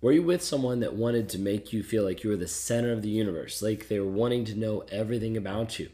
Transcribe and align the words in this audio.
Were 0.00 0.12
you 0.12 0.22
with 0.22 0.44
someone 0.44 0.78
that 0.80 0.94
wanted 0.94 1.28
to 1.30 1.40
make 1.40 1.72
you 1.72 1.82
feel 1.82 2.04
like 2.04 2.22
you 2.22 2.30
were 2.30 2.36
the 2.36 2.46
center 2.46 2.92
of 2.92 3.02
the 3.02 3.08
universe, 3.08 3.60
like 3.60 3.88
they 3.88 3.98
were 3.98 4.06
wanting 4.06 4.44
to 4.44 4.54
know 4.54 4.84
everything 4.92 5.36
about 5.36 5.80
you? 5.80 5.90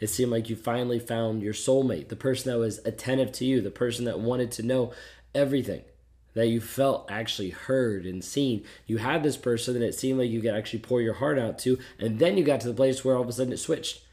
It 0.00 0.08
seemed 0.08 0.32
like 0.32 0.50
you 0.50 0.56
finally 0.56 0.98
found 0.98 1.40
your 1.40 1.54
soulmate, 1.54 2.08
the 2.08 2.16
person 2.16 2.50
that 2.50 2.58
was 2.58 2.80
attentive 2.84 3.30
to 3.32 3.44
you, 3.44 3.60
the 3.60 3.70
person 3.70 4.06
that 4.06 4.18
wanted 4.18 4.50
to 4.52 4.64
know 4.64 4.92
everything, 5.36 5.82
that 6.34 6.48
you 6.48 6.60
felt 6.60 7.08
actually 7.08 7.50
heard 7.50 8.06
and 8.06 8.24
seen. 8.24 8.64
You 8.88 8.98
had 8.98 9.22
this 9.22 9.36
person 9.36 9.74
that 9.74 9.86
it 9.86 9.94
seemed 9.94 10.18
like 10.18 10.30
you 10.30 10.40
could 10.40 10.54
actually 10.54 10.80
pour 10.80 11.00
your 11.00 11.14
heart 11.14 11.38
out 11.38 11.56
to, 11.60 11.78
and 12.00 12.18
then 12.18 12.36
you 12.36 12.42
got 12.42 12.60
to 12.62 12.68
the 12.68 12.74
place 12.74 13.04
where 13.04 13.14
all 13.14 13.22
of 13.22 13.28
a 13.28 13.32
sudden 13.32 13.52
it 13.52 13.58
switched 13.58 14.03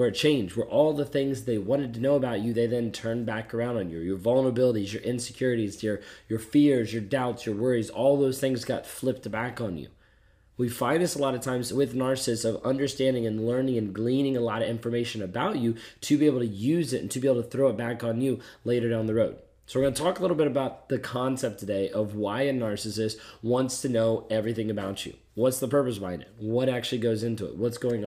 where 0.00 0.08
it 0.08 0.14
changed, 0.14 0.56
where 0.56 0.66
all 0.66 0.94
the 0.94 1.04
things 1.04 1.44
they 1.44 1.58
wanted 1.58 1.92
to 1.92 2.00
know 2.00 2.14
about 2.14 2.40
you, 2.40 2.54
they 2.54 2.66
then 2.66 2.90
turned 2.90 3.26
back 3.26 3.52
around 3.52 3.76
on 3.76 3.90
you. 3.90 3.98
Your 3.98 4.16
vulnerabilities, 4.16 4.94
your 4.94 5.02
insecurities, 5.02 5.82
your 5.82 6.00
your 6.26 6.38
fears, 6.38 6.90
your 6.90 7.02
doubts, 7.02 7.44
your 7.44 7.54
worries, 7.54 7.90
all 7.90 8.18
those 8.18 8.40
things 8.40 8.64
got 8.64 8.86
flipped 8.86 9.30
back 9.30 9.60
on 9.60 9.76
you. 9.76 9.88
We 10.56 10.70
find 10.70 11.02
this 11.02 11.16
a 11.16 11.18
lot 11.18 11.34
of 11.34 11.42
times 11.42 11.70
with 11.70 11.94
narcissists 11.94 12.48
of 12.48 12.64
understanding 12.64 13.26
and 13.26 13.46
learning 13.46 13.76
and 13.76 13.92
gleaning 13.92 14.38
a 14.38 14.40
lot 14.40 14.62
of 14.62 14.70
information 14.70 15.20
about 15.20 15.58
you 15.58 15.74
to 16.00 16.16
be 16.16 16.24
able 16.24 16.40
to 16.40 16.46
use 16.46 16.94
it 16.94 17.02
and 17.02 17.10
to 17.10 17.20
be 17.20 17.28
able 17.28 17.42
to 17.42 17.50
throw 17.50 17.68
it 17.68 17.76
back 17.76 18.02
on 18.02 18.22
you 18.22 18.40
later 18.64 18.88
down 18.88 19.04
the 19.04 19.12
road. 19.12 19.36
So 19.66 19.78
we're 19.78 19.84
going 19.84 19.94
to 19.94 20.02
talk 20.02 20.18
a 20.18 20.22
little 20.22 20.36
bit 20.36 20.46
about 20.46 20.88
the 20.88 20.98
concept 20.98 21.60
today 21.60 21.90
of 21.90 22.14
why 22.14 22.42
a 22.42 22.54
narcissist 22.54 23.16
wants 23.42 23.82
to 23.82 23.90
know 23.90 24.26
everything 24.30 24.70
about 24.70 25.04
you. 25.04 25.12
What's 25.34 25.60
the 25.60 25.68
purpose 25.68 25.98
behind 25.98 26.22
it? 26.22 26.32
What 26.38 26.70
actually 26.70 27.02
goes 27.02 27.22
into 27.22 27.46
it? 27.46 27.56
What's 27.56 27.76
going 27.76 28.00
on? 28.00 28.09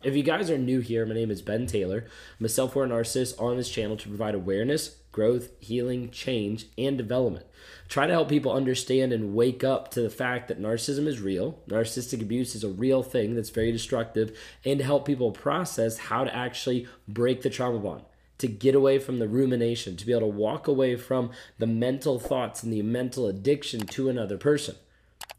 If 0.00 0.14
you 0.14 0.22
guys 0.22 0.48
are 0.48 0.56
new 0.56 0.78
here, 0.78 1.04
my 1.04 1.14
name 1.14 1.32
is 1.32 1.42
Ben 1.42 1.66
Taylor. 1.66 2.06
I'm 2.38 2.46
a 2.46 2.48
self 2.48 2.76
aware 2.76 2.86
narcissist 2.86 3.40
on 3.42 3.56
this 3.56 3.68
channel 3.68 3.96
to 3.96 4.08
provide 4.08 4.36
awareness, 4.36 4.98
growth, 5.10 5.50
healing, 5.58 6.10
change, 6.10 6.66
and 6.78 6.96
development. 6.96 7.46
Try 7.88 8.06
to 8.06 8.12
help 8.12 8.28
people 8.28 8.52
understand 8.52 9.12
and 9.12 9.34
wake 9.34 9.64
up 9.64 9.90
to 9.90 10.00
the 10.00 10.08
fact 10.08 10.46
that 10.46 10.62
narcissism 10.62 11.08
is 11.08 11.20
real, 11.20 11.58
narcissistic 11.66 12.22
abuse 12.22 12.54
is 12.54 12.62
a 12.62 12.68
real 12.68 13.02
thing 13.02 13.34
that's 13.34 13.50
very 13.50 13.72
destructive, 13.72 14.38
and 14.64 14.78
to 14.78 14.84
help 14.84 15.04
people 15.04 15.32
process 15.32 15.98
how 15.98 16.22
to 16.22 16.32
actually 16.34 16.86
break 17.08 17.42
the 17.42 17.50
trauma 17.50 17.80
bond 17.80 18.04
to 18.38 18.46
get 18.46 18.76
away 18.76 19.00
from 19.00 19.18
the 19.18 19.26
rumination, 19.26 19.96
to 19.96 20.06
be 20.06 20.12
able 20.12 20.20
to 20.20 20.26
walk 20.28 20.68
away 20.68 20.94
from 20.94 21.32
the 21.58 21.66
mental 21.66 22.20
thoughts 22.20 22.62
and 22.62 22.72
the 22.72 22.82
mental 22.82 23.26
addiction 23.26 23.80
to 23.80 24.08
another 24.08 24.38
person. 24.38 24.76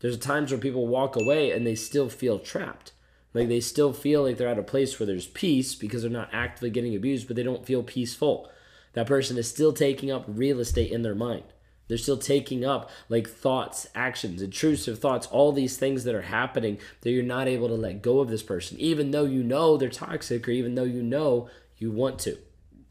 There's 0.02 0.18
times 0.18 0.52
where 0.52 0.60
people 0.60 0.86
walk 0.86 1.16
away 1.16 1.52
and 1.52 1.66
they 1.66 1.76
still 1.76 2.10
feel 2.10 2.40
trapped. 2.40 2.92
Like 3.34 3.48
they 3.48 3.60
still 3.60 3.94
feel 3.94 4.24
like 4.24 4.38
they're 4.38 4.48
at 4.48 4.58
a 4.58 4.64
place 4.64 5.00
where 5.00 5.08
there's 5.08 5.28
peace 5.28 5.76
because 5.76 6.02
they're 6.02 6.12
not 6.12 6.30
actively 6.34 6.70
getting 6.70 6.96
abused, 6.96 7.28
but 7.28 7.36
they 7.36 7.44
don't 7.44 7.66
feel 7.66 7.84
peaceful. 7.84 8.50
That 8.94 9.08
person 9.08 9.38
is 9.38 9.48
still 9.48 9.74
taking 9.74 10.10
up 10.12 10.26
real 10.28 10.60
estate 10.60 10.92
in 10.92 11.04
their 11.04 11.16
mind. 11.16 11.44
They're 11.88 11.98
still 11.98 12.18
taking 12.18 12.64
up 12.64 12.90
like 13.10 13.28
thoughts, 13.28 13.88
actions, 13.96 14.42
intrusive 14.42 15.00
thoughts, 15.00 15.28
all 15.28 15.52
these 15.52 15.78
things 15.78 16.04
that 16.04 16.16
are 16.16 16.22
happening 16.22 16.78
that 17.02 17.12
you're 17.12 17.24
not 17.24 17.48
able 17.48 17.68
to 17.68 17.74
let 17.74 18.04
go 18.04 18.20
of 18.20 18.30
this 18.30 18.44
person, 18.44 18.80
even 18.80 19.12
though 19.12 19.26
you 19.26 19.44
know 19.44 19.76
they're 19.76 19.90
toxic 19.90 20.48
or 20.48 20.52
even 20.52 20.76
though 20.76 20.84
you 20.84 21.02
know 21.02 21.50
you 21.78 21.92
want 21.92 22.20
to. 22.20 22.38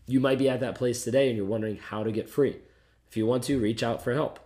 You 0.07 0.19
might 0.21 0.39
be 0.39 0.49
at 0.49 0.61
that 0.61 0.75
place 0.75 1.05
today 1.05 1.29
and 1.29 1.37
you're 1.37 1.47
wondering 1.47 1.77
how 1.77 2.03
to 2.03 2.11
get 2.11 2.29
free. 2.29 2.57
If 3.09 3.17
you 3.17 3.25
want 3.25 3.45
to, 3.45 3.61
reach 3.61 3.83
out 3.83 4.03
for 4.03 4.13
help. 4.15 4.41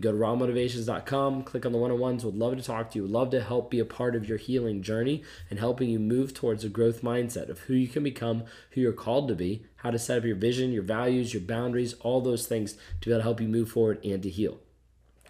Go 0.00 0.12
to 0.12 0.18
rawmotivations.com, 0.18 1.42
click 1.42 1.64
on 1.64 1.72
the 1.72 1.78
one 1.78 1.90
on 1.90 1.98
ones. 1.98 2.24
Would 2.24 2.36
love 2.36 2.56
to 2.56 2.62
talk 2.62 2.90
to 2.90 2.96
you. 2.96 3.02
Would 3.02 3.10
love 3.10 3.30
to 3.30 3.42
help 3.42 3.70
be 3.70 3.78
a 3.78 3.84
part 3.84 4.14
of 4.14 4.28
your 4.28 4.38
healing 4.38 4.82
journey 4.82 5.22
and 5.50 5.58
helping 5.58 5.88
you 5.88 5.98
move 5.98 6.34
towards 6.34 6.64
a 6.64 6.68
growth 6.68 7.02
mindset 7.02 7.48
of 7.48 7.60
who 7.60 7.74
you 7.74 7.88
can 7.88 8.02
become, 8.02 8.44
who 8.72 8.80
you're 8.80 8.92
called 8.92 9.28
to 9.28 9.34
be, 9.34 9.64
how 9.76 9.90
to 9.90 9.98
set 9.98 10.18
up 10.18 10.24
your 10.24 10.36
vision, 10.36 10.72
your 10.72 10.82
values, 10.82 11.32
your 11.32 11.42
boundaries, 11.42 11.94
all 12.00 12.20
those 12.20 12.46
things 12.46 12.74
to 13.00 13.08
be 13.08 13.12
able 13.12 13.20
to 13.20 13.24
help 13.24 13.40
you 13.40 13.48
move 13.48 13.70
forward 13.70 14.04
and 14.04 14.22
to 14.22 14.30
heal. 14.30 14.58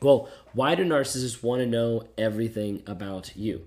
Well, 0.00 0.28
why 0.52 0.74
do 0.74 0.84
narcissists 0.84 1.42
want 1.42 1.60
to 1.60 1.66
know 1.66 2.08
everything 2.16 2.82
about 2.86 3.36
you? 3.36 3.66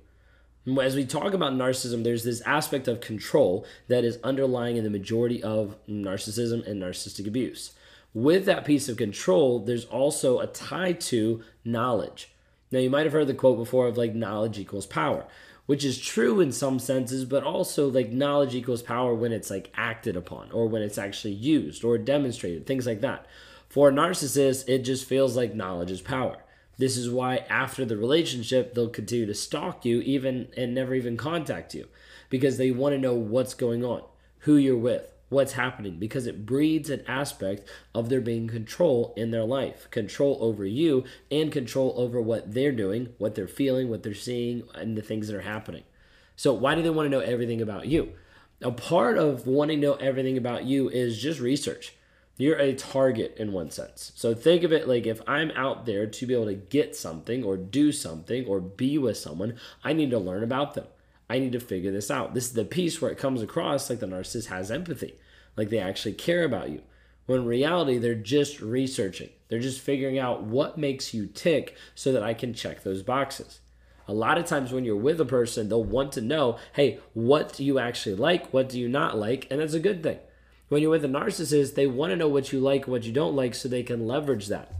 As 0.80 0.96
we 0.96 1.06
talk 1.06 1.34
about 1.34 1.54
narcissism, 1.54 2.04
there's 2.04 2.24
this 2.24 2.42
aspect 2.42 2.88
of 2.88 3.02
control 3.02 3.66
that 3.88 4.04
is 4.04 4.20
underlying 4.24 4.78
in 4.78 4.84
the 4.84 4.90
majority 4.90 5.42
of 5.42 5.76
narcissism 5.90 6.66
and 6.68 6.82
narcissistic 6.82 7.28
abuse 7.28 7.72
with 8.14 8.46
that 8.46 8.66
piece 8.66 8.90
of 8.90 8.98
control, 8.98 9.60
there's 9.60 9.86
also 9.86 10.40
a 10.40 10.48
tie 10.48 10.94
to 10.94 11.42
knowledge. 11.64 12.32
Now, 12.72 12.80
you 12.80 12.90
might 12.90 13.06
have 13.06 13.14
heard 13.14 13.28
the 13.28 13.34
quote 13.34 13.58
before 13.58 13.88
of 13.88 13.98
like 13.98 14.16
knowledge 14.16 14.58
equals 14.58 14.86
power, 14.86 15.26
which 15.66 15.84
is 15.86 16.00
true 16.00 16.40
in 16.40 16.52
some 16.52 16.80
senses, 16.80 17.26
but 17.26 17.44
also 17.44 17.90
like 17.90 18.12
knowledge 18.12 18.56
equals 18.56 18.82
power 18.82 19.14
when 19.14 19.32
it's 19.32 19.50
like 19.50 19.72
acted 19.76 20.16
upon 20.16 20.52
or 20.52 20.68
when 20.68 20.82
it's 20.82 20.98
actually 20.98 21.34
used 21.34 21.84
or 21.84 21.98
demonstrated, 21.98 22.66
things 22.66 22.86
like 22.86 23.02
that. 23.02 23.26
For 23.70 23.90
a 23.90 23.94
narcissist, 23.94 24.68
it 24.68 24.80
just 24.80 25.06
feels 25.06 25.38
like 25.38 25.56
knowledge 25.56 25.92
is 25.92 26.02
power. 26.02 26.38
This 26.78 26.98
is 26.98 27.10
why 27.10 27.38
after 27.50 27.86
the 27.86 27.96
relationship, 27.96 28.74
they'll 28.74 28.90
continue 28.90 29.26
to 29.26 29.34
stalk 29.34 29.86
you 29.86 30.02
even 30.02 30.50
and 30.58 30.74
never 30.74 30.96
even 30.96 31.16
contact 31.16 31.74
you 31.74 31.88
because 32.30 32.58
they 32.58 32.72
want 32.72 32.94
to 32.94 33.00
know 33.00 33.14
what's 33.14 33.54
going 33.54 33.86
on, 33.86 34.02
who 34.40 34.56
you're 34.56 34.78
with, 34.78 35.14
what's 35.32 35.54
happening 35.54 35.98
because 35.98 36.28
it 36.28 36.46
breeds 36.46 36.90
an 36.90 37.04
aspect 37.08 37.68
of 37.96 38.10
there 38.10 38.22
being 38.22 38.48
control 38.48 39.14
in 39.18 39.32
their 39.32 39.44
life 39.44 39.90
control 39.90 40.38
over 40.42 40.66
you 40.66 41.04
and 41.32 41.52
control 41.52 41.94
over 41.98 42.22
what 42.22 42.54
they're 42.54 42.72
doing 42.72 43.14
what 43.18 43.34
they're 43.34 43.48
feeling 43.48 43.90
what 43.90 44.04
they're 44.04 44.14
seeing 44.14 44.64
and 44.76 44.96
the 44.96 45.02
things 45.02 45.28
that 45.28 45.36
are 45.36 45.42
happening 45.42 45.84
so 46.36 46.54
why 46.54 46.76
do 46.76 46.82
they 46.82 46.90
want 46.90 47.06
to 47.06 47.10
know 47.10 47.24
everything 47.24 47.62
about 47.62 47.88
you 47.88 48.12
a 48.62 48.72
part 48.72 49.18
of 49.18 49.48
wanting 49.48 49.82
to 49.82 49.88
know 49.88 49.96
everything 49.96 50.38
about 50.38 50.66
you 50.66 50.90
is 50.90 51.20
just 51.20 51.40
research 51.40 51.96
you're 52.42 52.58
a 52.58 52.74
target 52.74 53.36
in 53.38 53.52
one 53.52 53.70
sense. 53.70 54.12
So 54.16 54.34
think 54.34 54.64
of 54.64 54.74
it 54.74 54.88
like 54.88 55.06
if 55.06 55.22
I'm 55.28 55.52
out 55.52 55.86
there 55.86 56.08
to 56.08 56.26
be 56.26 56.34
able 56.34 56.48
to 56.48 56.56
get 56.56 56.96
something 56.96 57.44
or 57.44 57.56
do 57.56 57.92
something 57.92 58.48
or 58.48 58.60
be 58.60 58.98
with 58.98 59.18
someone, 59.18 59.58
I 59.84 59.94
need 59.94 60.10
to 60.10 60.18
learn 60.18 60.44
about 60.44 60.74
them. 60.74 60.88
I 61.32 61.40
need 61.40 61.54
to 61.54 61.62
figure 61.62 61.94
this 61.94 62.12
out. 62.12 62.34
This 62.34 62.48
is 62.48 62.54
the 62.54 62.66
piece 62.66 63.02
where 63.02 63.10
it 63.10 63.18
comes 63.18 63.42
across 63.42 63.90
like 63.90 64.02
the 64.02 64.06
narcissist 64.06 64.48
has 64.48 64.70
empathy, 64.70 65.16
like 65.56 65.70
they 65.70 65.80
actually 65.80 66.12
care 66.12 66.44
about 66.44 66.70
you. 66.70 66.82
When 67.26 67.40
in 67.40 67.46
reality, 67.46 67.98
they're 67.98 68.16
just 68.16 68.60
researching. 68.60 69.30
They're 69.48 69.60
just 69.60 69.80
figuring 69.80 70.20
out 70.20 70.44
what 70.44 70.78
makes 70.78 71.14
you 71.14 71.28
tick 71.28 71.78
so 71.96 72.12
that 72.12 72.22
I 72.22 72.34
can 72.34 72.54
check 72.54 72.84
those 72.84 73.02
boxes. 73.02 73.62
A 74.10 74.14
lot 74.14 74.38
of 74.38 74.44
times 74.44 74.74
when 74.74 74.84
you're 74.84 74.98
with 74.98 75.22
a 75.22 75.26
person, 75.26 75.70
they'll 75.70 75.82
want 75.82 76.12
to 76.14 76.22
know, 76.22 76.58
hey, 76.74 77.00
what 77.14 77.54
do 77.54 77.64
you 77.64 77.80
actually 77.80 78.16
like? 78.16 78.52
What 78.52 78.68
do 78.68 78.78
you 78.78 78.90
not 78.90 79.18
like? 79.18 79.48
And 79.50 79.62
that's 79.62 79.74
a 79.74 79.80
good 79.80 80.04
thing. 80.04 80.20
When 80.68 80.82
you're 80.82 80.92
with 80.92 81.06
a 81.06 81.08
narcissist, 81.08 81.76
they 81.76 81.88
want 81.88 82.12
to 82.12 82.18
know 82.18 82.28
what 82.28 82.52
you 82.52 82.60
like, 82.60 82.90
what 82.90 83.04
you 83.04 83.14
don't 83.14 83.38
like, 83.38 83.56
so 83.56 83.70
they 83.70 83.84
can 83.84 84.06
leverage 84.06 84.48
that. 84.48 84.74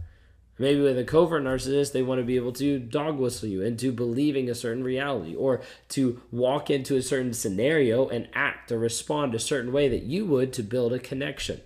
Maybe 0.58 0.80
with 0.80 0.98
a 0.98 1.04
covert 1.04 1.42
narcissist, 1.42 1.92
they 1.92 2.02
want 2.02 2.20
to 2.20 2.26
be 2.26 2.36
able 2.36 2.52
to 2.52 2.78
dog 2.78 3.18
whistle 3.18 3.48
you 3.48 3.62
into 3.62 3.90
believing 3.90 4.50
a 4.50 4.54
certain 4.54 4.84
reality 4.84 5.34
or 5.34 5.62
to 5.90 6.20
walk 6.30 6.70
into 6.70 6.96
a 6.96 7.02
certain 7.02 7.32
scenario 7.32 8.08
and 8.08 8.28
act 8.34 8.70
or 8.70 8.78
respond 8.78 9.34
a 9.34 9.38
certain 9.38 9.72
way 9.72 9.88
that 9.88 10.02
you 10.02 10.26
would 10.26 10.52
to 10.52 10.62
build 10.62 10.92
a 10.92 10.98
connection. 10.98 11.60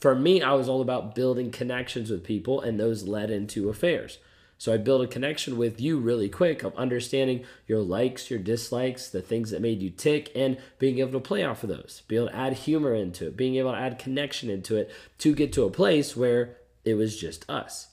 For 0.00 0.14
me, 0.14 0.42
I 0.42 0.52
was 0.52 0.68
all 0.68 0.80
about 0.80 1.14
building 1.14 1.50
connections 1.50 2.10
with 2.10 2.24
people, 2.24 2.60
and 2.60 2.78
those 2.78 3.08
led 3.08 3.30
into 3.30 3.68
affairs. 3.68 4.18
So 4.56 4.72
I 4.72 4.76
built 4.76 5.02
a 5.02 5.06
connection 5.06 5.56
with 5.56 5.80
you 5.80 5.98
really 5.98 6.28
quick 6.28 6.64
of 6.64 6.76
understanding 6.76 7.44
your 7.68 7.80
likes, 7.80 8.30
your 8.30 8.40
dislikes, 8.40 9.08
the 9.08 9.22
things 9.22 9.50
that 9.50 9.62
made 9.62 9.80
you 9.80 9.90
tick, 9.90 10.32
and 10.34 10.58
being 10.80 10.98
able 10.98 11.12
to 11.12 11.20
play 11.20 11.44
off 11.44 11.62
of 11.62 11.68
those, 11.68 12.02
be 12.08 12.16
able 12.16 12.28
to 12.28 12.36
add 12.36 12.52
humor 12.54 12.94
into 12.94 13.28
it, 13.28 13.36
being 13.36 13.54
able 13.54 13.72
to 13.72 13.78
add 13.78 13.98
connection 13.98 14.50
into 14.50 14.76
it 14.76 14.90
to 15.18 15.34
get 15.34 15.52
to 15.52 15.64
a 15.64 15.70
place 15.70 16.16
where 16.16 16.56
it 16.84 16.94
was 16.94 17.16
just 17.16 17.48
us. 17.48 17.88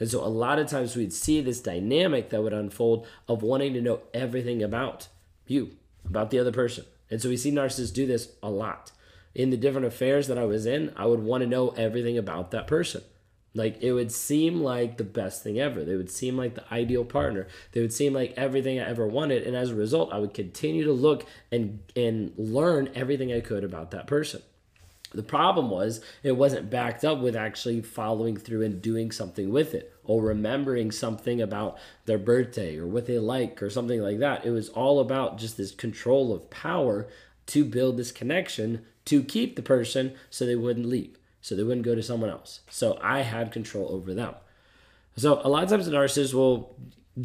And 0.00 0.10
so 0.10 0.24
a 0.24 0.26
lot 0.26 0.58
of 0.58 0.66
times 0.66 0.96
we'd 0.96 1.12
see 1.12 1.40
this 1.40 1.60
dynamic 1.60 2.30
that 2.30 2.42
would 2.42 2.54
unfold 2.54 3.06
of 3.28 3.42
wanting 3.42 3.74
to 3.74 3.82
know 3.82 4.00
everything 4.12 4.62
about 4.62 5.08
you, 5.46 5.76
about 6.04 6.30
the 6.30 6.38
other 6.38 6.52
person. 6.52 6.86
And 7.10 7.20
so 7.20 7.28
we 7.28 7.36
see 7.36 7.52
narcissists 7.52 7.92
do 7.92 8.06
this 8.06 8.32
a 8.42 8.50
lot. 8.50 8.92
In 9.34 9.50
the 9.50 9.56
different 9.56 9.86
affairs 9.86 10.26
that 10.26 10.38
I 10.38 10.44
was 10.44 10.66
in, 10.66 10.92
I 10.96 11.06
would 11.06 11.20
want 11.20 11.42
to 11.42 11.48
know 11.48 11.68
everything 11.70 12.16
about 12.18 12.50
that 12.50 12.66
person. 12.66 13.02
Like 13.54 13.82
it 13.82 13.92
would 13.92 14.12
seem 14.12 14.62
like 14.62 14.96
the 14.96 15.04
best 15.04 15.42
thing 15.42 15.58
ever. 15.58 15.84
They 15.84 15.96
would 15.96 16.10
seem 16.10 16.36
like 16.36 16.54
the 16.54 16.72
ideal 16.72 17.04
partner. 17.04 17.48
They 17.72 17.80
would 17.80 17.92
seem 17.92 18.12
like 18.12 18.32
everything 18.36 18.78
I 18.78 18.88
ever 18.88 19.06
wanted. 19.06 19.42
And 19.42 19.56
as 19.56 19.70
a 19.70 19.74
result, 19.74 20.12
I 20.12 20.18
would 20.18 20.34
continue 20.34 20.84
to 20.84 20.92
look 20.92 21.26
and 21.50 21.80
and 21.96 22.32
learn 22.36 22.90
everything 22.94 23.32
I 23.32 23.40
could 23.40 23.64
about 23.64 23.90
that 23.90 24.06
person. 24.06 24.42
The 25.12 25.22
problem 25.22 25.70
was 25.70 26.00
it 26.22 26.32
wasn't 26.32 26.70
backed 26.70 27.04
up 27.04 27.18
with 27.18 27.34
actually 27.34 27.80
following 27.82 28.36
through 28.36 28.62
and 28.62 28.80
doing 28.80 29.10
something 29.10 29.50
with 29.50 29.74
it 29.74 29.92
or 30.04 30.22
remembering 30.22 30.92
something 30.92 31.40
about 31.40 31.78
their 32.06 32.18
birthday 32.18 32.76
or 32.76 32.86
what 32.86 33.06
they 33.06 33.18
like 33.18 33.60
or 33.62 33.70
something 33.70 34.00
like 34.00 34.20
that. 34.20 34.44
It 34.44 34.50
was 34.50 34.68
all 34.68 35.00
about 35.00 35.38
just 35.38 35.56
this 35.56 35.72
control 35.72 36.32
of 36.32 36.48
power 36.50 37.08
to 37.46 37.64
build 37.64 37.96
this 37.96 38.12
connection 38.12 38.84
to 39.06 39.24
keep 39.24 39.56
the 39.56 39.62
person 39.62 40.14
so 40.30 40.46
they 40.46 40.54
wouldn't 40.54 40.86
leave 40.86 41.16
so 41.40 41.54
they 41.54 41.62
wouldn't 41.62 41.86
go 41.86 41.94
to 41.94 42.02
someone 42.02 42.30
else. 42.30 42.60
So 42.68 42.98
I 43.02 43.20
had 43.20 43.52
control 43.52 43.88
over 43.90 44.14
them. 44.14 44.34
So 45.16 45.40
a 45.42 45.48
lot 45.48 45.64
of 45.64 45.70
times 45.70 45.86
the 45.86 45.92
narcissist 45.92 46.34
will 46.34 46.76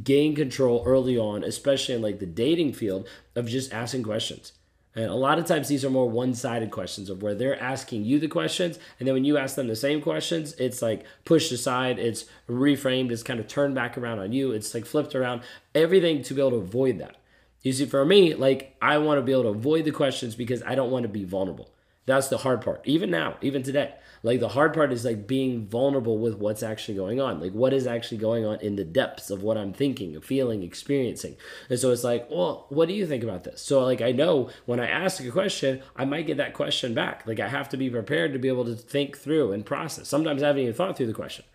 gain 0.04 0.36
control 0.36 0.84
early 0.86 1.18
on, 1.18 1.44
especially 1.44 1.96
in 1.96 2.02
like 2.02 2.20
the 2.20 2.26
dating 2.26 2.74
field, 2.74 3.08
of 3.36 3.48
just 3.48 3.74
asking 3.74 4.04
questions. 4.04 4.54
And 4.96 5.06
a 5.06 5.14
lot 5.14 5.38
of 5.38 5.46
times 5.46 5.68
these 5.68 5.84
are 5.84 5.90
more 5.90 6.10
one-sided 6.10 6.72
questions 6.72 7.10
of 7.10 7.22
where 7.22 7.36
they're 7.36 7.62
asking 7.62 8.06
you 8.06 8.18
the 8.18 8.30
questions, 8.30 8.80
and 8.98 9.08
then 9.08 9.14
when 9.14 9.26
you 9.26 9.38
ask 9.38 9.56
them 9.56 9.68
the 9.68 9.76
same 9.76 10.02
questions, 10.02 10.54
it's 10.54 10.82
like 10.82 11.04
pushed 11.26 11.52
aside, 11.52 12.00
it's 12.00 12.26
reframed, 12.50 13.12
it's 13.12 13.22
kind 13.22 13.40
of 13.40 13.48
turned 13.48 13.76
back 13.76 13.98
around 13.98 14.20
on 14.20 14.32
you, 14.32 14.52
it's 14.52 14.74
like 14.74 14.86
flipped 14.86 15.14
around, 15.14 15.42
everything 15.74 16.24
to 16.24 16.34
be 16.34 16.42
able 16.42 16.52
to 16.52 16.58
avoid 16.58 16.98
that. 17.00 17.18
You 17.62 17.74
see, 17.74 17.86
for 17.86 18.06
me, 18.06 18.36
like 18.36 18.78
I 18.82 18.98
want 19.00 19.18
to 19.18 19.22
be 19.22 19.34
able 19.34 19.44
to 19.44 19.50
avoid 19.50 19.84
the 19.86 19.92
questions 19.92 20.36
because 20.36 20.64
I 20.64 20.76
don't 20.76 20.92
want 20.92 21.04
to 21.04 21.10
be 21.10 21.26
vulnerable. 21.26 21.70
That's 22.06 22.28
the 22.28 22.38
hard 22.38 22.62
part. 22.62 22.82
Even 22.86 23.10
now, 23.10 23.38
even 23.42 23.64
today. 23.64 23.96
Like 24.22 24.40
the 24.40 24.50
hard 24.50 24.74
part 24.74 24.92
is 24.92 25.06
like 25.06 25.28
being 25.28 25.68
vulnerable 25.68 26.18
with 26.18 26.36
what's 26.38 26.64
actually 26.64 26.96
going 26.96 27.22
on. 27.22 27.40
Like 27.40 27.52
what 27.52 27.74
is 27.74 27.86
actually 27.86 28.18
going 28.18 28.44
on 28.44 28.60
in 28.60 28.76
the 28.76 28.84
depths 28.84 29.30
of 29.30 29.44
what 29.44 29.58
I'm 29.58 29.72
thinking, 29.72 30.20
feeling, 30.22 30.64
experiencing. 30.64 31.38
And 31.70 31.80
so 31.80 31.92
it's 31.92 32.04
like, 32.04 32.28
well, 32.30 32.66
what 32.70 32.88
do 32.88 32.96
you 32.96 33.06
think 33.06 33.24
about 33.24 33.44
this? 33.44 33.62
So 33.62 33.84
like 33.84 34.02
I 34.02 34.12
know 34.12 34.50
when 34.66 34.80
I 34.80 34.88
ask 34.88 35.24
a 35.24 35.30
question, 35.30 35.84
I 35.96 36.06
might 36.06 36.26
get 36.26 36.38
that 36.38 36.56
question 36.56 36.94
back. 36.96 37.26
Like 37.28 37.40
I 37.40 37.48
have 37.48 37.70
to 37.70 37.78
be 37.78 37.90
prepared 37.90 38.34
to 38.34 38.40
be 38.40 38.48
able 38.48 38.66
to 38.66 38.76
think 38.76 39.18
through 39.18 39.52
and 39.52 39.66
process. 39.66 40.08
Sometimes 40.08 40.42
I 40.42 40.48
haven't 40.48 40.64
even 40.64 40.74
thought 40.74 40.98
through 40.98 41.08
the 41.08 41.14
question. 41.14 41.46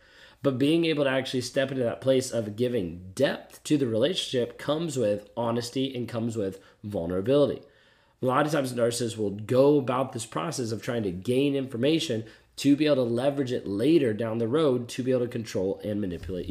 But 0.42 0.58
being 0.58 0.84
able 0.86 1.04
to 1.04 1.10
actually 1.10 1.42
step 1.42 1.70
into 1.70 1.82
that 1.82 2.00
place 2.00 2.30
of 2.30 2.56
giving 2.56 3.10
depth 3.14 3.62
to 3.64 3.76
the 3.76 3.86
relationship 3.86 4.58
comes 4.58 4.96
with 4.96 5.28
honesty 5.36 5.94
and 5.94 6.08
comes 6.08 6.36
with 6.36 6.60
vulnerability. 6.82 7.62
A 8.22 8.26
lot 8.26 8.44
of 8.44 8.52
times 8.52 8.74
narcissists 8.74 9.16
will 9.16 9.30
go 9.30 9.78
about 9.78 10.12
this 10.12 10.26
process 10.26 10.72
of 10.72 10.82
trying 10.82 11.04
to 11.04 11.10
gain 11.10 11.54
information 11.54 12.24
to 12.56 12.76
be 12.76 12.84
able 12.84 12.96
to 12.96 13.02
leverage 13.02 13.50
it 13.50 13.66
later 13.66 14.12
down 14.12 14.36
the 14.36 14.46
road 14.46 14.88
to 14.90 15.02
be 15.02 15.10
able 15.10 15.22
to 15.22 15.28
control 15.28 15.80
and 15.82 16.02
manipulate 16.02 16.50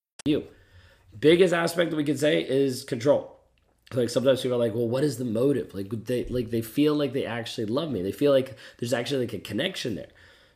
you. 0.25 0.45
Biggest 1.19 1.53
aspect 1.53 1.91
that 1.91 1.97
we 1.97 2.03
could 2.03 2.19
say 2.19 2.41
is 2.41 2.83
control. 2.83 3.37
Like 3.93 4.09
sometimes 4.09 4.41
people 4.41 4.55
are 4.55 4.59
like, 4.59 4.73
well, 4.73 4.87
what 4.87 5.03
is 5.03 5.17
the 5.17 5.25
motive? 5.25 5.73
Like 5.73 5.89
they 6.05 6.25
like 6.25 6.49
they 6.49 6.61
feel 6.61 6.95
like 6.95 7.13
they 7.13 7.25
actually 7.25 7.65
love 7.65 7.91
me. 7.91 8.01
They 8.01 8.13
feel 8.13 8.31
like 8.31 8.55
there's 8.77 8.93
actually 8.93 9.25
like 9.25 9.33
a 9.33 9.39
connection 9.39 9.95
there. 9.95 10.07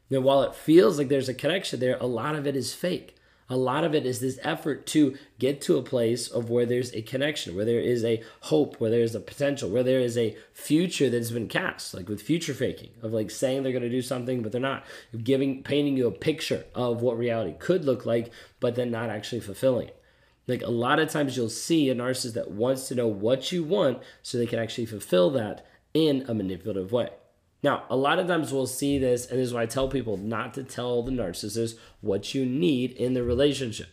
And 0.10 0.24
while 0.24 0.44
it 0.44 0.56
feels 0.56 0.98
like 0.98 1.10
there's 1.10 1.30
a 1.30 1.34
connection 1.34 1.80
there, 1.80 1.98
a 2.00 2.06
lot 2.06 2.36
of 2.36 2.48
it 2.48 2.56
is 2.56 2.74
fake. 2.74 3.15
A 3.48 3.56
lot 3.56 3.84
of 3.84 3.94
it 3.94 4.08
is 4.08 4.20
this 4.20 4.40
effort 4.42 4.88
to 4.88 5.18
get 5.38 5.62
to 5.62 5.78
a 5.78 5.84
place 5.84 6.28
of 6.28 6.50
where 6.50 6.66
there's 6.66 6.92
a 6.96 7.04
connection, 7.04 7.56
where 7.56 7.66
there 7.66 7.80
is 7.80 8.04
a 8.04 8.24
hope, 8.42 8.80
where 8.80 8.90
there's 8.90 9.14
a 9.14 9.20
potential, 9.20 9.70
where 9.70 9.84
there 9.84 10.00
is 10.00 10.18
a 10.18 10.36
future 10.52 11.12
that's 11.12 11.30
been 11.30 11.48
cast, 11.48 11.94
like 11.94 12.10
with 12.10 12.24
future 12.24 12.56
faking, 12.56 12.90
of 13.04 13.14
like 13.14 13.30
saying 13.30 13.62
they're 13.62 13.72
going 13.72 13.84
to 13.84 13.90
do 13.90 14.02
something, 14.02 14.42
but 14.42 14.52
they're 14.52 14.60
not, 14.60 14.84
giving, 15.24 15.62
painting 15.62 15.96
you 15.96 16.08
a 16.08 16.12
picture 16.12 16.66
of 16.74 17.04
what 17.04 17.20
reality 17.20 17.54
could 17.60 17.86
look 17.86 18.04
like, 18.04 18.32
but 18.60 18.74
then 18.74 18.90
not 18.90 19.12
actually 19.12 19.42
fulfilling 19.42 19.90
it. 19.90 20.02
Like 20.48 20.64
a 20.64 20.72
lot 20.72 21.00
of 21.00 21.10
times 21.10 21.38
you'll 21.38 21.50
see 21.50 21.90
a 21.90 21.96
narcissist 21.96 22.34
that 22.34 22.52
wants 22.52 22.88
to 22.88 22.96
know 22.96 23.08
what 23.08 23.52
you 23.52 23.64
want 23.64 24.02
so 24.24 24.38
they 24.38 24.48
can 24.48 24.60
actually 24.60 24.86
fulfill 24.86 25.30
that 25.32 25.66
in 25.94 26.26
a 26.28 26.34
manipulative 26.34 26.92
way. 26.92 27.10
Now, 27.66 27.82
a 27.90 27.96
lot 27.96 28.20
of 28.20 28.28
times 28.28 28.54
we'll 28.54 28.68
see 28.68 29.00
this, 29.00 29.26
and 29.26 29.40
this 29.40 29.48
is 29.48 29.54
why 29.56 29.64
I 29.64 29.66
tell 29.66 29.88
people 29.88 30.18
not 30.18 30.54
to 30.54 30.64
tell 30.64 31.02
the 31.02 31.12
narcissist 31.12 31.80
what 32.00 32.36
you 32.36 32.46
need 32.46 32.92
in 32.92 33.16
the 33.16 33.24
relationship. 33.24 33.88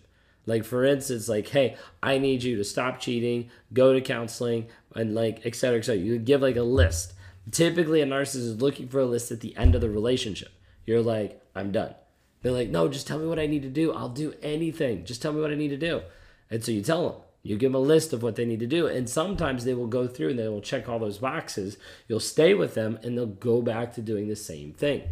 Like 0.45 0.63
for 0.63 0.85
instance, 0.85 1.27
like, 1.27 1.49
hey, 1.49 1.77
I 2.03 2.19
need 2.19 2.43
you 2.43 2.57
to 2.57 2.65
stop 2.65 3.01
cheating, 3.01 3.49
go 3.73 3.95
to 3.95 4.03
counseling, 4.03 4.67
and 4.95 5.15
like, 5.15 5.47
et 5.47 5.55
cetera, 5.55 5.79
et 5.79 5.87
cetera. 5.87 6.03
You 6.03 6.19
give 6.19 6.43
like 6.43 6.57
a 6.57 6.63
list. 6.63 7.15
Typically, 7.51 8.03
a 8.03 8.07
narcissist 8.07 8.37
is 8.37 8.61
looking 8.61 8.89
for 8.89 9.01
a 9.01 9.07
list 9.07 9.33
at 9.33 9.41
the 9.41 9.57
end 9.57 9.75
of 9.75 9.81
the 9.81 9.89
relationship. 9.89 10.53
You're 10.85 11.01
like, 11.01 11.41
I'm 11.55 11.73
done. 11.73 11.95
They're 12.43 12.53
like, 12.53 12.69
no, 12.69 12.89
just 12.89 13.07
tell 13.07 13.19
me 13.19 13.27
what 13.27 13.39
I 13.39 13.47
need 13.47 13.63
to 13.63 13.71
do. 13.71 13.95
I'll 13.95 14.11
do 14.11 14.35
anything. 14.43 15.07
Just 15.07 15.23
tell 15.23 15.33
me 15.33 15.41
what 15.41 15.51
I 15.51 15.55
need 15.55 15.69
to 15.69 15.79
do. 15.79 16.03
And 16.51 16.63
so 16.63 16.73
you 16.73 16.83
tell 16.83 17.09
them. 17.09 17.21
You 17.43 17.57
give 17.57 17.73
them 17.73 17.81
a 17.81 17.85
list 17.85 18.13
of 18.13 18.23
what 18.23 18.37
they 18.37 18.45
need 18.45 18.61
to 18.61 18.67
do. 18.67 18.87
And 18.87 19.09
sometimes 19.09 19.65
they 19.65 19.75
will 19.75 19.89
go 19.89 20.07
through 20.07 20.31
and 20.31 20.39
they 20.39 20.49
will 20.49 20.61
check 20.61 20.89
all 20.89 20.99
those 20.99 21.19
boxes. 21.19 21.77
You'll 22.07 22.21
stay 22.21 22.55
with 22.55 22.75
them 22.75 22.99
and 23.03 23.17
they'll 23.17 23.27
go 23.27 23.63
back 23.63 23.95
to 23.95 24.01
doing 24.01 24.29
the 24.29 24.37
same 24.37 24.73
thing. 24.73 25.03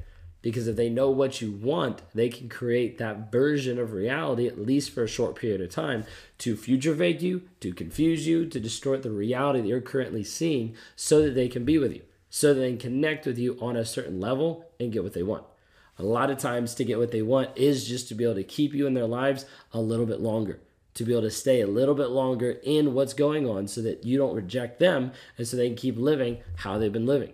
Because 0.43 0.67
if 0.69 0.77
they 0.77 0.89
know 0.89 1.11
what 1.11 1.43
you 1.43 1.53
want, 1.53 2.01
they 2.15 2.31
can 2.31 2.49
create 2.49 2.97
that 2.97 3.31
version 3.31 3.79
of 3.79 3.93
reality, 3.93 4.47
at 4.47 4.59
least 4.59 4.91
for 4.91 5.05
a 5.05 5.09
short 5.09 5.37
period 5.37 5.61
of 5.61 5.69
time, 5.71 6.05
to 6.39 6.57
future 6.57 6.95
fake 6.95 7.21
you, 7.21 7.43
to 7.61 7.75
confuse 7.75 8.27
you, 8.27 8.47
to 8.47 8.59
distort 8.59 9.03
the 9.03 9.11
reality 9.11 9.61
that 9.61 9.69
you're 9.69 9.83
currently 9.83 10.25
seeing 10.25 10.75
so 10.97 11.21
that 11.21 11.35
they 11.35 11.49
can 11.49 11.67
be 11.67 11.77
with 11.77 11.93
you, 11.93 12.01
so 12.31 12.55
that 12.55 12.61
they 12.61 12.71
can 12.71 12.79
connect 12.79 13.27
with 13.27 13.39
you 13.39 13.59
on 13.61 13.77
a 13.77 13.85
certain 13.85 14.19
level 14.19 14.65
and 14.79 14.93
get 14.93 15.03
what 15.03 15.13
they 15.13 15.23
want. 15.23 15.45
A 15.99 16.05
lot 16.05 16.31
of 16.31 16.39
times, 16.39 16.75
to 16.77 16.85
get 16.85 16.97
what 16.97 17.11
they 17.11 17.21
want 17.21 17.51
is 17.59 17.87
just 17.87 18.09
to 18.09 18.15
be 18.15 18.25
able 18.25 18.37
to 18.37 18.43
keep 18.43 18.73
you 18.73 18.87
in 18.87 18.95
their 18.95 19.07
lives 19.07 19.45
a 19.75 19.81
little 19.81 20.07
bit 20.07 20.21
longer 20.21 20.59
to 20.95 21.05
be 21.05 21.13
able 21.13 21.23
to 21.23 21.31
stay 21.31 21.61
a 21.61 21.67
little 21.67 21.95
bit 21.95 22.09
longer 22.09 22.59
in 22.63 22.95
what's 22.95 23.15
going 23.15 23.49
on 23.49 23.69
so 23.69 23.81
that 23.83 24.05
you 24.05 24.19
don't 24.19 24.35
reject 24.35 24.79
them 24.79 25.13
and 25.39 25.47
so 25.47 25.57
they 25.57 25.69
can 25.69 25.77
keep 25.77 25.97
living 25.97 26.39
how 26.57 26.79
they've 26.79 26.93
been 26.93 27.07
living. 27.07 27.33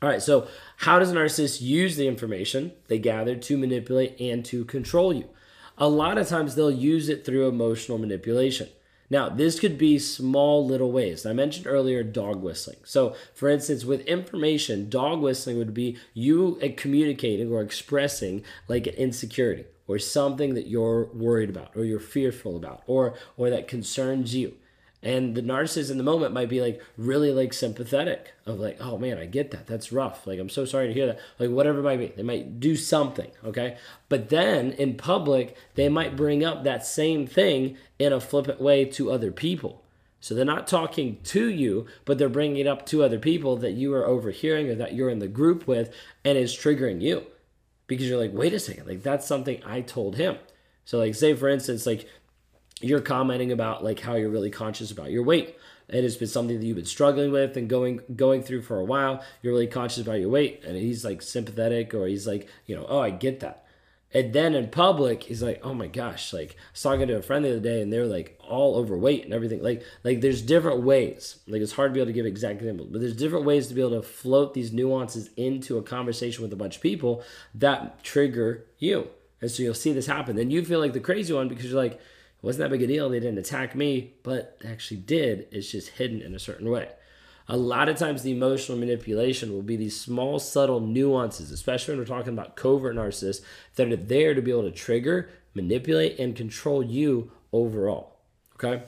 All 0.00 0.08
right, 0.08 0.22
so 0.22 0.46
how 0.78 0.98
does 0.98 1.10
a 1.10 1.14
narcissist 1.14 1.60
use 1.60 1.96
the 1.96 2.06
information 2.06 2.72
they 2.86 2.98
gather 2.98 3.34
to 3.34 3.58
manipulate 3.58 4.20
and 4.20 4.44
to 4.44 4.64
control 4.64 5.12
you? 5.12 5.28
A 5.76 5.88
lot 5.88 6.18
of 6.18 6.28
times 6.28 6.54
they'll 6.54 6.70
use 6.70 7.08
it 7.08 7.24
through 7.24 7.48
emotional 7.48 7.98
manipulation. 7.98 8.68
Now, 9.10 9.28
this 9.28 9.58
could 9.58 9.78
be 9.78 9.98
small 9.98 10.66
little 10.66 10.92
ways. 10.92 11.24
I 11.24 11.32
mentioned 11.32 11.66
earlier 11.66 12.02
dog 12.04 12.42
whistling. 12.42 12.76
So, 12.84 13.16
for 13.34 13.48
instance, 13.48 13.84
with 13.84 14.02
information, 14.02 14.90
dog 14.90 15.20
whistling 15.20 15.56
would 15.56 15.72
be 15.72 15.96
you 16.14 16.60
communicating 16.76 17.50
or 17.50 17.62
expressing 17.62 18.44
like 18.68 18.86
an 18.86 18.94
insecurity 18.94 19.64
or 19.88 19.98
something 19.98 20.54
that 20.54 20.68
you're 20.68 21.06
worried 21.06 21.50
about 21.50 21.70
or 21.74 21.84
you're 21.84 21.98
fearful 21.98 22.54
about 22.54 22.82
or 22.86 23.14
or 23.36 23.50
that 23.50 23.66
concerns 23.66 24.36
you. 24.36 24.54
And 25.00 25.36
the 25.36 25.42
narcissist 25.42 25.92
in 25.92 25.96
the 25.96 26.02
moment 26.02 26.34
might 26.34 26.48
be 26.48 26.60
like 26.60 26.82
really 26.96 27.32
like 27.32 27.52
sympathetic 27.52 28.32
of 28.46 28.60
like 28.60 28.76
oh 28.80 28.98
man 28.98 29.18
i 29.18 29.24
get 29.24 29.50
that. 29.50 29.66
That's 29.66 29.90
rough. 29.90 30.26
Like 30.26 30.38
i'm 30.38 30.50
so 30.50 30.64
sorry 30.64 30.86
to 30.86 30.94
hear 30.94 31.06
that. 31.06 31.18
Like 31.38 31.50
whatever 31.50 31.80
it 31.80 31.84
might 31.84 31.98
be 31.98 32.08
they 32.08 32.22
might 32.22 32.60
do 32.60 32.76
something 32.76 33.30
okay? 33.44 33.78
But 34.08 34.28
then 34.28 34.72
in 34.72 34.94
public 34.94 35.56
they 35.74 35.88
might 35.88 36.16
bring 36.16 36.44
up 36.44 36.62
that 36.62 36.86
same 36.86 37.26
thing 37.26 37.76
in 37.98 38.12
a 38.12 38.20
flippant 38.20 38.60
way 38.60 38.84
to 38.84 39.10
other 39.10 39.32
people. 39.32 39.82
So 40.20 40.34
they're 40.34 40.44
not 40.44 40.66
talking 40.66 41.18
to 41.24 41.48
you 41.48 41.86
but 42.04 42.18
they're 42.18 42.28
bringing 42.28 42.58
it 42.58 42.66
up 42.66 42.84
to 42.86 43.02
other 43.02 43.18
people 43.18 43.56
that 43.56 43.72
you 43.72 43.94
are 43.94 44.06
overhearing 44.06 44.68
or 44.68 44.74
that 44.74 44.94
you're 44.94 45.10
in 45.10 45.20
the 45.20 45.28
group 45.28 45.66
with 45.66 45.94
and 46.24 46.36
is 46.36 46.54
triggering 46.54 47.00
you 47.00 47.24
because 47.88 48.08
you're 48.08 48.20
like, 48.20 48.32
wait 48.32 48.54
a 48.54 48.60
second, 48.60 48.86
like 48.86 49.02
that's 49.02 49.26
something 49.26 49.60
I 49.66 49.80
told 49.80 50.14
him. 50.14 50.38
So 50.84 50.98
like 50.98 51.16
say 51.16 51.34
for 51.34 51.48
instance, 51.48 51.84
like 51.84 52.08
you're 52.80 53.00
commenting 53.00 53.50
about 53.50 53.82
like 53.82 53.98
how 53.98 54.14
you're 54.14 54.30
really 54.30 54.50
conscious 54.50 54.92
about 54.92 55.10
your 55.10 55.24
weight. 55.24 55.56
It 55.88 56.04
has 56.04 56.16
been 56.16 56.28
something 56.28 56.60
that 56.60 56.66
you've 56.66 56.76
been 56.76 56.84
struggling 56.84 57.32
with 57.32 57.56
and 57.56 57.68
going 57.68 58.00
going 58.14 58.42
through 58.42 58.62
for 58.62 58.78
a 58.78 58.84
while. 58.84 59.24
You're 59.42 59.54
really 59.54 59.66
conscious 59.66 60.02
about 60.02 60.20
your 60.20 60.28
weight, 60.28 60.62
and 60.64 60.76
he's 60.76 61.04
like 61.04 61.22
sympathetic, 61.22 61.94
or 61.94 62.06
he's 62.06 62.26
like, 62.26 62.46
you 62.66 62.76
know, 62.76 62.86
oh, 62.88 63.00
I 63.00 63.10
get 63.10 63.40
that. 63.40 63.64
And 64.14 64.32
then 64.32 64.54
in 64.54 64.68
public, 64.68 65.24
he's 65.24 65.42
like, 65.42 65.60
"Oh 65.62 65.74
my 65.74 65.86
gosh!" 65.86 66.32
Like 66.32 66.52
I 66.52 66.72
was 66.72 66.82
talking 66.82 67.08
to 67.08 67.16
a 67.16 67.22
friend 67.22 67.44
the 67.44 67.50
other 67.50 67.60
day, 67.60 67.82
and 67.82 67.92
they're 67.92 68.06
like 68.06 68.38
all 68.42 68.76
overweight 68.76 69.24
and 69.24 69.34
everything. 69.34 69.62
Like, 69.62 69.82
like 70.02 70.22
there's 70.22 70.40
different 70.40 70.82
ways. 70.82 71.40
Like 71.46 71.60
it's 71.60 71.72
hard 71.72 71.90
to 71.90 71.94
be 71.94 72.00
able 72.00 72.08
to 72.08 72.14
give 72.14 72.24
exact 72.24 72.60
examples, 72.60 72.88
but 72.90 73.00
there's 73.00 73.16
different 73.16 73.44
ways 73.44 73.68
to 73.68 73.74
be 73.74 73.82
able 73.82 74.00
to 74.00 74.02
float 74.02 74.54
these 74.54 74.72
nuances 74.72 75.28
into 75.36 75.76
a 75.76 75.82
conversation 75.82 76.42
with 76.42 76.52
a 76.52 76.56
bunch 76.56 76.76
of 76.76 76.82
people 76.82 77.22
that 77.54 78.02
trigger 78.02 78.64
you. 78.78 79.08
And 79.40 79.50
so 79.50 79.62
you'll 79.62 79.74
see 79.74 79.92
this 79.92 80.06
happen. 80.06 80.36
Then 80.36 80.50
you 80.50 80.64
feel 80.64 80.80
like 80.80 80.94
the 80.94 81.00
crazy 81.00 81.32
one 81.32 81.48
because 81.48 81.66
you're 81.66 81.80
like, 81.80 81.92
it 81.92 82.00
wasn't 82.42 82.64
that 82.64 82.70
big 82.70 82.82
a 82.82 82.86
deal. 82.86 83.08
They 83.08 83.20
didn't 83.20 83.38
attack 83.38 83.74
me, 83.74 84.14
but 84.22 84.58
they 84.60 84.68
actually 84.68 85.00
did. 85.00 85.48
It's 85.52 85.70
just 85.70 85.90
hidden 85.90 86.22
in 86.22 86.34
a 86.34 86.38
certain 86.38 86.70
way. 86.70 86.88
A 87.50 87.56
lot 87.56 87.88
of 87.88 87.96
times, 87.96 88.22
the 88.22 88.30
emotional 88.30 88.76
manipulation 88.76 89.52
will 89.52 89.62
be 89.62 89.76
these 89.76 89.98
small, 89.98 90.38
subtle 90.38 90.80
nuances, 90.80 91.50
especially 91.50 91.92
when 91.92 92.00
we're 92.00 92.16
talking 92.16 92.34
about 92.34 92.56
covert 92.56 92.94
narcissists, 92.94 93.40
that 93.76 93.90
are 93.90 93.96
there 93.96 94.34
to 94.34 94.42
be 94.42 94.50
able 94.50 94.64
to 94.64 94.70
trigger, 94.70 95.30
manipulate, 95.54 96.18
and 96.18 96.36
control 96.36 96.82
you 96.82 97.30
overall. 97.50 98.16
Okay? 98.56 98.82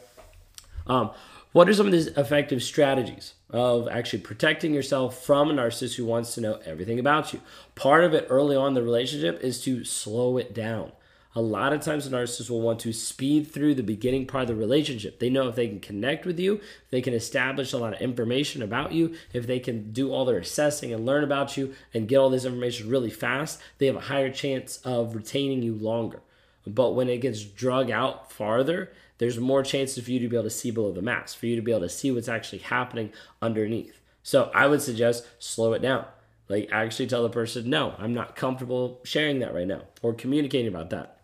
Um, 0.86 1.10
what 1.52 1.68
are 1.68 1.74
some 1.74 1.86
of 1.86 1.92
these 1.92 2.08
effective 2.08 2.62
strategies 2.62 3.34
of 3.48 3.88
actually 3.88 4.20
protecting 4.20 4.74
yourself 4.74 5.24
from 5.24 5.50
a 5.50 5.54
narcissist 5.54 5.96
who 5.96 6.04
wants 6.04 6.34
to 6.34 6.42
know 6.42 6.60
everything 6.64 6.98
about 6.98 7.32
you? 7.32 7.40
Part 7.74 8.04
of 8.04 8.12
it 8.12 8.26
early 8.28 8.56
on 8.56 8.74
the 8.74 8.82
relationship 8.82 9.42
is 9.42 9.62
to 9.64 9.84
slow 9.84 10.36
it 10.36 10.52
down. 10.52 10.92
A 11.36 11.40
lot 11.40 11.72
of 11.72 11.80
times, 11.80 12.08
a 12.08 12.10
narcissist 12.10 12.50
will 12.50 12.60
want 12.60 12.80
to 12.80 12.92
speed 12.92 13.52
through 13.52 13.76
the 13.76 13.84
beginning 13.84 14.26
part 14.26 14.42
of 14.42 14.48
the 14.48 14.56
relationship. 14.56 15.20
They 15.20 15.30
know 15.30 15.46
if 15.46 15.54
they 15.54 15.68
can 15.68 15.78
connect 15.78 16.26
with 16.26 16.40
you, 16.40 16.60
they 16.90 17.00
can 17.00 17.14
establish 17.14 17.72
a 17.72 17.78
lot 17.78 17.94
of 17.94 18.00
information 18.00 18.62
about 18.62 18.90
you, 18.90 19.14
if 19.32 19.46
they 19.46 19.60
can 19.60 19.92
do 19.92 20.12
all 20.12 20.24
their 20.24 20.38
assessing 20.38 20.92
and 20.92 21.06
learn 21.06 21.22
about 21.22 21.56
you 21.56 21.72
and 21.94 22.08
get 22.08 22.16
all 22.16 22.30
this 22.30 22.44
information 22.44 22.88
really 22.88 23.10
fast, 23.10 23.60
they 23.78 23.86
have 23.86 23.94
a 23.94 24.00
higher 24.00 24.32
chance 24.32 24.78
of 24.78 25.14
retaining 25.14 25.62
you 25.62 25.72
longer. 25.72 26.20
But 26.66 26.96
when 26.96 27.08
it 27.08 27.20
gets 27.20 27.44
drug 27.44 27.92
out 27.92 28.32
farther, 28.32 28.90
there's 29.18 29.38
more 29.38 29.62
chances 29.62 30.02
for 30.02 30.10
you 30.10 30.18
to 30.18 30.28
be 30.28 30.34
able 30.34 30.44
to 30.44 30.50
see 30.50 30.72
below 30.72 30.90
the 30.90 31.00
mask, 31.00 31.38
for 31.38 31.46
you 31.46 31.54
to 31.54 31.62
be 31.62 31.70
able 31.70 31.82
to 31.82 31.88
see 31.88 32.10
what's 32.10 32.28
actually 32.28 32.58
happening 32.58 33.12
underneath. 33.40 34.00
So 34.24 34.50
I 34.52 34.66
would 34.66 34.82
suggest 34.82 35.28
slow 35.38 35.74
it 35.74 35.82
down. 35.82 36.06
Like 36.48 36.68
actually 36.72 37.06
tell 37.06 37.22
the 37.22 37.30
person, 37.30 37.70
no, 37.70 37.94
I'm 37.98 38.14
not 38.14 38.34
comfortable 38.34 38.98
sharing 39.04 39.38
that 39.38 39.54
right 39.54 39.68
now 39.68 39.82
or 40.02 40.12
communicating 40.12 40.66
about 40.66 40.90
that 40.90 41.18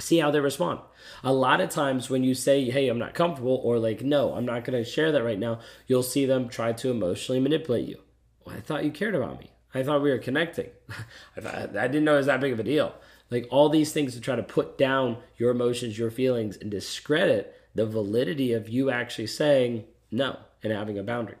see 0.00 0.18
how 0.18 0.30
they 0.30 0.40
respond. 0.40 0.80
A 1.22 1.32
lot 1.32 1.60
of 1.60 1.70
times 1.70 2.10
when 2.10 2.24
you 2.24 2.34
say, 2.34 2.70
hey, 2.70 2.88
I'm 2.88 2.98
not 2.98 3.14
comfortable, 3.14 3.60
or 3.62 3.78
like, 3.78 4.02
no, 4.02 4.34
I'm 4.34 4.46
not 4.46 4.64
going 4.64 4.82
to 4.82 4.88
share 4.88 5.12
that 5.12 5.24
right 5.24 5.38
now, 5.38 5.60
you'll 5.86 6.02
see 6.02 6.26
them 6.26 6.48
try 6.48 6.72
to 6.72 6.90
emotionally 6.90 7.40
manipulate 7.40 7.88
you. 7.88 8.00
Well, 8.44 8.56
I 8.56 8.60
thought 8.60 8.84
you 8.84 8.90
cared 8.90 9.14
about 9.14 9.38
me. 9.40 9.50
I 9.74 9.82
thought 9.82 10.02
we 10.02 10.10
were 10.10 10.18
connecting. 10.18 10.70
I, 11.36 11.40
thought, 11.40 11.76
I 11.76 11.86
didn't 11.86 12.04
know 12.04 12.14
it 12.14 12.18
was 12.18 12.26
that 12.26 12.40
big 12.40 12.52
of 12.52 12.60
a 12.60 12.64
deal. 12.64 12.94
Like 13.30 13.46
all 13.50 13.68
these 13.68 13.92
things 13.92 14.14
to 14.14 14.20
try 14.20 14.34
to 14.34 14.42
put 14.42 14.76
down 14.76 15.18
your 15.36 15.50
emotions, 15.50 15.98
your 15.98 16.10
feelings, 16.10 16.56
and 16.56 16.70
discredit 16.70 17.54
the 17.74 17.86
validity 17.86 18.52
of 18.52 18.68
you 18.68 18.90
actually 18.90 19.28
saying 19.28 19.84
no 20.10 20.36
and 20.62 20.72
having 20.72 20.98
a 20.98 21.02
boundary. 21.02 21.36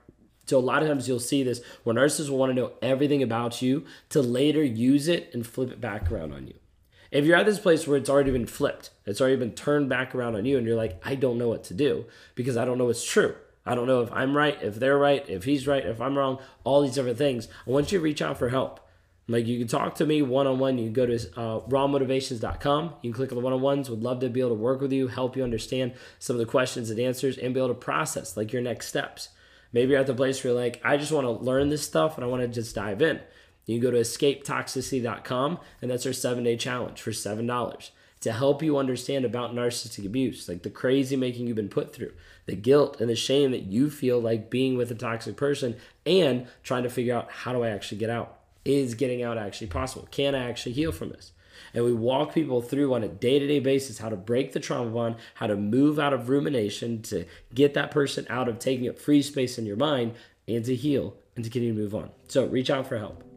So 0.46 0.58
a 0.58 0.60
lot 0.60 0.82
of 0.82 0.88
times 0.88 1.08
you'll 1.08 1.20
see 1.20 1.42
this 1.42 1.60
where 1.82 1.94
narcissists 1.94 2.28
will 2.28 2.38
want 2.38 2.50
to 2.50 2.60
know 2.60 2.72
everything 2.82 3.22
about 3.22 3.62
you 3.62 3.84
to 4.10 4.22
later 4.22 4.62
use 4.62 5.08
it 5.08 5.30
and 5.32 5.46
flip 5.46 5.70
it 5.70 5.80
back 5.80 6.10
around 6.10 6.32
on 6.32 6.46
you. 6.46 6.59
If 7.10 7.24
you're 7.24 7.36
at 7.36 7.46
this 7.46 7.58
place 7.58 7.86
where 7.86 7.96
it's 7.96 8.08
already 8.08 8.30
been 8.30 8.46
flipped, 8.46 8.90
it's 9.04 9.20
already 9.20 9.36
been 9.36 9.52
turned 9.52 9.88
back 9.88 10.14
around 10.14 10.36
on 10.36 10.44
you, 10.44 10.58
and 10.58 10.66
you're 10.66 10.76
like, 10.76 11.00
I 11.04 11.16
don't 11.16 11.38
know 11.38 11.48
what 11.48 11.64
to 11.64 11.74
do 11.74 12.06
because 12.34 12.56
I 12.56 12.64
don't 12.64 12.78
know 12.78 12.84
what's 12.84 13.04
true. 13.04 13.34
I 13.66 13.74
don't 13.74 13.86
know 13.86 14.00
if 14.00 14.12
I'm 14.12 14.36
right, 14.36 14.56
if 14.62 14.76
they're 14.76 14.96
right, 14.96 15.28
if 15.28 15.44
he's 15.44 15.66
right, 15.66 15.84
if 15.84 16.00
I'm 16.00 16.16
wrong, 16.16 16.38
all 16.64 16.82
these 16.82 16.94
different 16.94 17.18
things. 17.18 17.48
I 17.66 17.70
want 17.70 17.92
you 17.92 17.98
to 17.98 18.04
reach 18.04 18.22
out 18.22 18.38
for 18.38 18.48
help. 18.48 18.80
Like 19.28 19.46
you 19.46 19.58
can 19.58 19.68
talk 19.68 19.94
to 19.96 20.06
me 20.06 20.22
one 20.22 20.48
on 20.48 20.58
one. 20.58 20.76
You 20.76 20.86
can 20.86 20.92
go 20.92 21.06
to 21.06 21.14
uh, 21.14 21.60
rawmotivations.com. 21.68 22.94
You 23.02 23.10
can 23.10 23.16
click 23.16 23.30
on 23.30 23.36
the 23.36 23.44
one 23.44 23.52
on 23.52 23.60
ones. 23.60 23.88
Would 23.88 24.02
love 24.02 24.18
to 24.20 24.28
be 24.28 24.40
able 24.40 24.50
to 24.50 24.56
work 24.56 24.80
with 24.80 24.92
you, 24.92 25.06
help 25.06 25.36
you 25.36 25.44
understand 25.44 25.92
some 26.18 26.34
of 26.34 26.40
the 26.40 26.46
questions 26.46 26.90
and 26.90 26.98
answers, 26.98 27.38
and 27.38 27.54
be 27.54 27.60
able 27.60 27.68
to 27.68 27.74
process 27.74 28.36
like 28.36 28.52
your 28.52 28.62
next 28.62 28.88
steps. 28.88 29.28
Maybe 29.72 29.92
you're 29.92 30.00
at 30.00 30.08
the 30.08 30.14
place 30.14 30.42
where 30.42 30.52
you're 30.52 30.60
like, 30.60 30.80
I 30.84 30.96
just 30.96 31.12
want 31.12 31.26
to 31.26 31.44
learn 31.44 31.68
this 31.68 31.84
stuff 31.84 32.16
and 32.16 32.24
I 32.24 32.28
want 32.28 32.42
to 32.42 32.48
just 32.48 32.74
dive 32.74 33.02
in. 33.02 33.20
You 33.70 33.80
go 33.80 33.90
to 33.90 33.98
escapetoxicity.com, 33.98 35.60
and 35.80 35.90
that's 35.90 36.06
our 36.06 36.12
seven 36.12 36.44
day 36.44 36.56
challenge 36.56 37.00
for 37.00 37.12
$7 37.12 37.90
to 38.20 38.32
help 38.32 38.62
you 38.62 38.76
understand 38.76 39.24
about 39.24 39.54
narcissistic 39.54 40.04
abuse, 40.04 40.48
like 40.48 40.62
the 40.62 40.70
crazy 40.70 41.16
making 41.16 41.46
you've 41.46 41.56
been 41.56 41.68
put 41.68 41.94
through, 41.94 42.12
the 42.46 42.54
guilt 42.54 43.00
and 43.00 43.08
the 43.08 43.16
shame 43.16 43.50
that 43.52 43.62
you 43.62 43.88
feel 43.88 44.20
like 44.20 44.50
being 44.50 44.76
with 44.76 44.90
a 44.90 44.94
toxic 44.94 45.36
person, 45.36 45.76
and 46.04 46.46
trying 46.62 46.82
to 46.82 46.90
figure 46.90 47.14
out 47.14 47.30
how 47.30 47.52
do 47.52 47.62
I 47.62 47.70
actually 47.70 47.98
get 47.98 48.10
out? 48.10 48.38
Is 48.64 48.94
getting 48.94 49.22
out 49.22 49.38
actually 49.38 49.68
possible? 49.68 50.06
Can 50.10 50.34
I 50.34 50.50
actually 50.50 50.72
heal 50.72 50.92
from 50.92 51.08
this? 51.08 51.32
And 51.72 51.84
we 51.84 51.92
walk 51.92 52.34
people 52.34 52.60
through 52.60 52.92
on 52.92 53.02
a 53.02 53.08
day 53.08 53.38
to 53.38 53.46
day 53.46 53.60
basis 53.60 53.98
how 53.98 54.08
to 54.08 54.16
break 54.16 54.52
the 54.52 54.60
trauma 54.60 54.90
bond, 54.90 55.16
how 55.34 55.46
to 55.46 55.56
move 55.56 55.98
out 55.98 56.12
of 56.12 56.28
rumination, 56.28 57.00
to 57.02 57.24
get 57.54 57.74
that 57.74 57.90
person 57.90 58.26
out 58.28 58.48
of 58.48 58.58
taking 58.58 58.88
up 58.88 58.98
free 58.98 59.22
space 59.22 59.56
in 59.58 59.64
your 59.64 59.76
mind, 59.76 60.14
and 60.46 60.64
to 60.64 60.74
heal 60.74 61.14
and 61.36 61.44
to 61.44 61.50
continue 61.50 61.72
to 61.72 61.80
move 61.80 61.94
on. 61.94 62.10
So 62.28 62.46
reach 62.46 62.68
out 62.68 62.86
for 62.86 62.98
help. 62.98 63.29